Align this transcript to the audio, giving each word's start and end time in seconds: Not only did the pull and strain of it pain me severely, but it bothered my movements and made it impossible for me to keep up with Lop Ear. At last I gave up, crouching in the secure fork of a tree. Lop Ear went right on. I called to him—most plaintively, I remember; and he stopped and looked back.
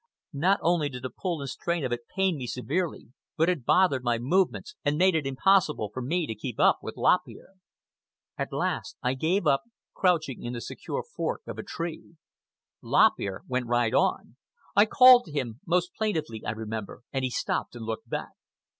Not 0.33 0.57
only 0.63 0.89
did 0.89 1.03
the 1.03 1.11
pull 1.11 1.41
and 1.41 1.47
strain 1.47 1.85
of 1.85 1.91
it 1.91 2.07
pain 2.15 2.35
me 2.35 2.47
severely, 2.47 3.09
but 3.37 3.49
it 3.49 3.65
bothered 3.65 4.03
my 4.03 4.17
movements 4.17 4.73
and 4.83 4.97
made 4.97 5.13
it 5.13 5.27
impossible 5.27 5.91
for 5.93 6.01
me 6.01 6.25
to 6.25 6.33
keep 6.33 6.59
up 6.59 6.79
with 6.81 6.95
Lop 6.95 7.19
Ear. 7.29 7.49
At 8.35 8.51
last 8.51 8.97
I 9.03 9.13
gave 9.13 9.45
up, 9.45 9.61
crouching 9.93 10.41
in 10.41 10.53
the 10.53 10.61
secure 10.61 11.03
fork 11.03 11.41
of 11.45 11.59
a 11.59 11.63
tree. 11.63 12.15
Lop 12.81 13.19
Ear 13.19 13.43
went 13.47 13.67
right 13.67 13.93
on. 13.93 14.37
I 14.75 14.87
called 14.87 15.25
to 15.25 15.33
him—most 15.33 15.93
plaintively, 15.93 16.43
I 16.43 16.49
remember; 16.53 17.03
and 17.13 17.23
he 17.23 17.29
stopped 17.29 17.75
and 17.75 17.85
looked 17.85 18.09
back. 18.09 18.31